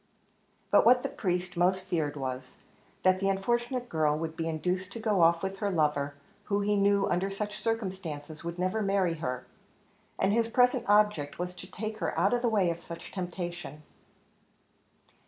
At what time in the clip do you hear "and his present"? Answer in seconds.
10.17-10.85